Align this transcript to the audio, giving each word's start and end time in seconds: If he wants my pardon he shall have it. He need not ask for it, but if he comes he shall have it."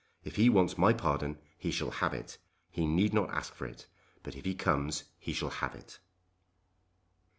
If 0.23 0.35
he 0.37 0.49
wants 0.49 0.79
my 0.79 0.93
pardon 0.93 1.37
he 1.59 1.69
shall 1.69 1.91
have 1.91 2.11
it. 2.11 2.39
He 2.71 2.87
need 2.87 3.13
not 3.13 3.29
ask 3.29 3.53
for 3.53 3.67
it, 3.67 3.85
but 4.23 4.35
if 4.35 4.45
he 4.45 4.55
comes 4.55 5.03
he 5.19 5.31
shall 5.31 5.51
have 5.51 5.75
it." 5.75 5.99